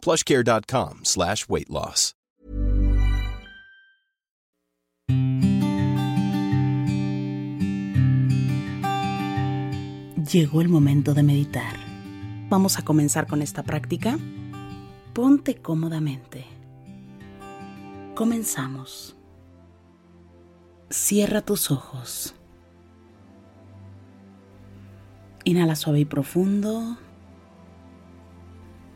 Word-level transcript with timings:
plushcare.com 0.00 1.00
slash 1.04 1.46
weight 1.48 1.68
loss. 1.68 2.14
Llegó 10.30 10.60
el 10.60 10.68
momento 10.68 11.12
de 11.12 11.24
meditar. 11.24 11.74
Vamos 12.48 12.78
a 12.78 12.82
comenzar 12.82 13.26
con 13.26 13.42
esta 13.42 13.64
práctica. 13.64 14.16
Ponte 15.12 15.56
cómodamente. 15.56 16.44
Comenzamos. 18.14 19.16
Cierra 20.88 21.40
tus 21.42 21.72
ojos. 21.72 22.34
Inhala 25.42 25.74
suave 25.74 26.00
y 26.00 26.04
profundo. 26.04 26.96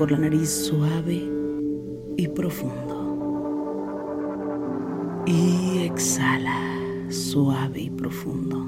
Por 0.00 0.10
la 0.10 0.16
nariz 0.16 0.48
suave 0.48 1.30
y 2.16 2.28
profundo. 2.28 2.96
Y 5.26 5.80
exhala 5.80 6.56
suave 7.10 7.82
y 7.82 7.90
profundo. 7.90 8.64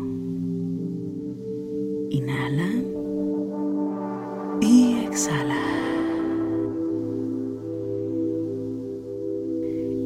Inhala 2.10 2.68
y 4.60 5.04
exhala. 5.06 5.56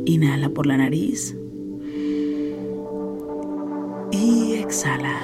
Inhala 0.04 0.48
por 0.50 0.66
la 0.68 0.76
nariz 0.76 1.36
y 4.12 4.52
exhala. 4.52 5.18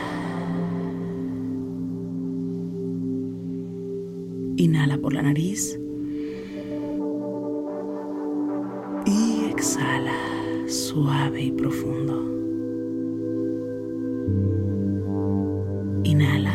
Inhala 4.56 4.98
por 4.98 5.12
la 5.12 5.22
nariz 5.22 5.78
suave 10.92 11.40
y 11.40 11.52
profundo. 11.52 12.12
Inhala. 16.04 16.52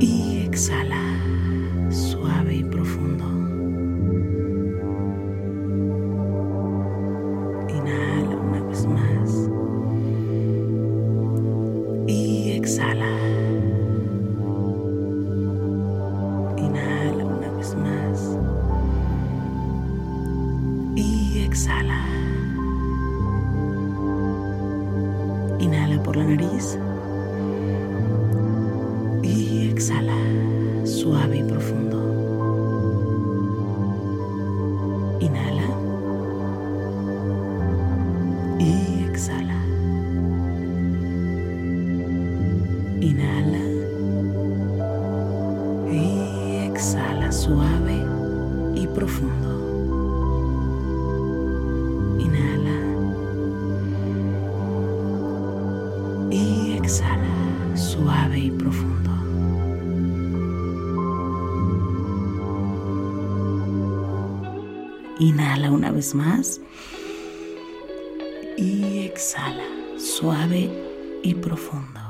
Y 0.00 0.46
exhala, 0.46 1.02
suave 1.90 2.54
y 2.54 2.64
profundo. 2.64 3.24
Inhala 7.68 8.36
una 8.36 8.62
vez 8.64 8.86
más. 8.86 9.50
Y 12.06 12.52
exhala. 12.52 13.33
Exhala. 21.54 22.00
Inhala 25.60 26.02
por 26.02 26.16
la 26.16 26.24
nariz 26.24 26.76
y 29.22 29.68
exhala 29.70 30.16
suave 30.84 31.38
y 31.38 31.42
profundo. 31.44 31.98
Inhala 35.20 35.68
y 38.58 39.04
exhala. 39.08 39.60
Inhala 43.00 43.64
y 45.88 46.66
exhala 46.66 47.30
suave 47.30 48.02
y 48.74 48.88
profundo. 48.88 49.73
Inhala 65.18 65.70
una 65.70 65.92
vez 65.92 66.14
más 66.14 66.60
y 68.56 68.98
exhala 68.98 69.64
suave 69.96 70.70
y 71.22 71.34
profundo. 71.34 72.00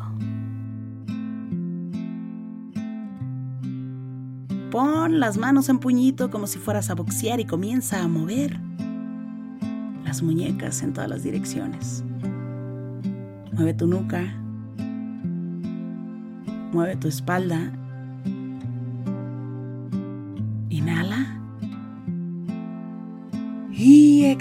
Pon 4.70 5.20
las 5.20 5.36
manos 5.36 5.68
en 5.68 5.78
puñito 5.78 6.30
como 6.30 6.46
si 6.46 6.58
fueras 6.58 6.90
a 6.90 6.94
boxear 6.94 7.40
y 7.40 7.44
comienza 7.44 8.02
a 8.02 8.08
mover 8.08 8.58
las 10.04 10.22
muñecas 10.22 10.82
en 10.82 10.92
todas 10.92 11.08
las 11.08 11.22
direcciones. 11.22 12.02
Mueve 13.52 13.74
tu 13.74 13.86
nuca. 13.86 14.22
Mueve 16.72 16.96
tu 16.96 17.06
espalda. 17.06 17.70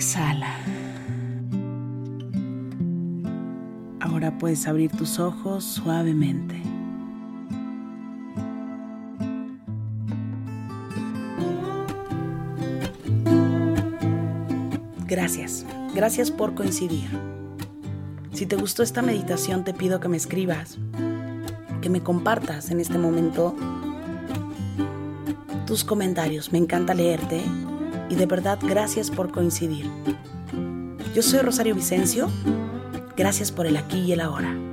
exhala. 0.04 0.58
Ahora 4.02 4.38
puedes 4.38 4.68
abrir 4.68 4.92
tus 4.92 5.18
ojos 5.18 5.64
suavemente. 5.64 6.62
Gracias, 15.08 15.66
gracias 15.96 16.32
por 16.32 16.54
coincidir. 16.54 17.08
Si 18.34 18.46
te 18.46 18.58
gustó 18.58 18.84
esta 18.84 19.02
meditación 19.02 19.64
te 19.64 19.74
pido 19.74 20.02
que 20.02 20.10
me 20.10 20.18
escribas, 20.18 20.80
que 21.82 21.90
me 21.90 22.02
compartas 22.02 22.72
en 22.72 22.82
este 22.82 22.98
momento 22.98 23.56
tus 25.66 25.86
comentarios. 25.86 26.52
Me 26.52 26.58
encanta 26.58 26.94
leerte 26.94 27.42
y 28.14 28.16
de 28.16 28.28
verdad 28.28 28.60
gracias 28.62 29.10
por 29.10 29.32
coincidir. 29.32 29.90
Yo 31.16 31.22
soy 31.22 31.40
Rosario 31.40 31.74
Vicencio. 31.74 32.30
Gracias 33.18 33.52
por 33.52 33.66
el 33.66 33.76
aquí 33.76 34.00
y 34.00 34.12
el 34.12 34.22
ahora. 34.22 34.73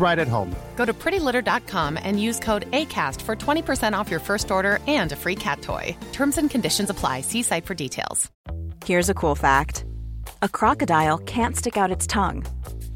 right 0.00 0.18
at 0.18 0.28
home. 0.28 0.54
Go 0.76 0.84
to 0.84 0.94
prettylitter.com 0.94 1.98
and 2.02 2.22
use 2.22 2.38
code 2.38 2.70
ACAST 2.70 3.20
for 3.22 3.36
20% 3.36 3.92
off 3.98 4.10
your 4.10 4.20
first 4.20 4.50
order 4.50 4.78
and 4.86 5.12
a 5.12 5.16
free 5.16 5.34
cat 5.34 5.60
toy. 5.60 5.96
Terms 6.12 6.38
and 6.38 6.48
conditions 6.48 6.88
apply. 6.88 7.20
See 7.22 7.42
site 7.42 7.66
for 7.66 7.74
details. 7.74 8.30
Here's 8.84 9.10
a 9.10 9.14
cool 9.14 9.34
fact 9.34 9.84
a 10.40 10.48
crocodile 10.48 11.18
can't 11.18 11.56
stick 11.56 11.76
out 11.76 11.90
its 11.90 12.06
tongue. 12.06 12.44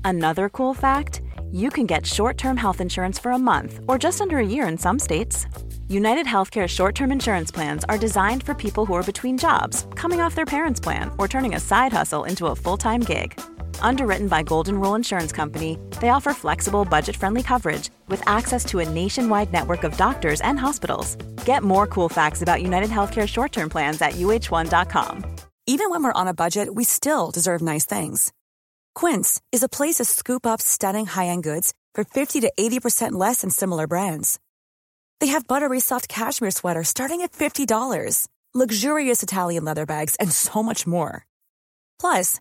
Another 0.04 0.48
cool 0.48 0.74
fact 0.74 1.20
you 1.50 1.68
can 1.70 1.86
get 1.86 2.06
short 2.06 2.38
term 2.38 2.56
health 2.56 2.80
insurance 2.80 3.18
for 3.18 3.32
a 3.32 3.38
month 3.38 3.80
or 3.88 3.98
just 3.98 4.20
under 4.20 4.38
a 4.38 4.46
year 4.46 4.66
in 4.66 4.78
some 4.78 4.98
states. 4.98 5.46
United 5.88 6.26
Healthcare 6.26 6.68
short 6.68 6.94
term 6.94 7.12
insurance 7.12 7.50
plans 7.50 7.84
are 7.88 7.98
designed 7.98 8.42
for 8.42 8.54
people 8.54 8.86
who 8.86 8.94
are 8.94 9.02
between 9.02 9.36
jobs, 9.36 9.86
coming 9.94 10.20
off 10.22 10.34
their 10.34 10.46
parents' 10.46 10.80
plan, 10.80 11.10
or 11.18 11.28
turning 11.28 11.54
a 11.54 11.60
side 11.60 11.92
hustle 11.92 12.24
into 12.24 12.46
a 12.46 12.56
full 12.56 12.78
time 12.78 13.00
gig. 13.00 13.38
Underwritten 13.82 14.28
by 14.28 14.42
Golden 14.42 14.80
Rule 14.80 14.94
Insurance 14.94 15.32
Company, 15.32 15.78
they 16.00 16.08
offer 16.08 16.32
flexible, 16.32 16.84
budget 16.84 17.16
friendly 17.16 17.42
coverage 17.42 17.90
with 18.08 18.26
access 18.26 18.64
to 18.66 18.78
a 18.78 18.88
nationwide 18.88 19.52
network 19.52 19.84
of 19.84 19.96
doctors 19.96 20.40
and 20.40 20.58
hospitals. 20.58 21.16
Get 21.44 21.62
more 21.62 21.86
cool 21.86 22.08
facts 22.08 22.42
about 22.42 22.62
United 22.62 22.90
Healthcare 22.90 23.28
short 23.28 23.52
term 23.52 23.68
plans 23.68 24.00
at 24.00 24.12
uh1.com. 24.12 25.24
Even 25.66 25.90
when 25.90 26.02
we're 26.02 26.20
on 26.20 26.28
a 26.28 26.34
budget, 26.34 26.74
we 26.74 26.84
still 26.84 27.30
deserve 27.30 27.62
nice 27.62 27.86
things. 27.86 28.32
Quince 28.94 29.40
is 29.52 29.62
a 29.62 29.68
place 29.68 29.96
to 29.96 30.04
scoop 30.04 30.46
up 30.46 30.60
stunning 30.60 31.06
high 31.06 31.26
end 31.26 31.42
goods 31.42 31.74
for 31.94 32.04
50 32.04 32.40
to 32.40 32.52
80% 32.58 33.12
less 33.12 33.42
than 33.42 33.50
similar 33.50 33.86
brands. 33.86 34.38
They 35.20 35.28
have 35.28 35.46
buttery 35.46 35.80
soft 35.80 36.08
cashmere 36.08 36.50
sweaters 36.50 36.88
starting 36.88 37.20
at 37.20 37.32
$50, 37.32 38.28
luxurious 38.54 39.22
Italian 39.22 39.64
leather 39.64 39.86
bags, 39.86 40.16
and 40.16 40.32
so 40.32 40.62
much 40.62 40.86
more. 40.86 41.26
Plus, 42.00 42.40